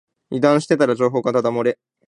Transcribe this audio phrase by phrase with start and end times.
[0.31, 1.77] 油断してたら情報がだだ漏れ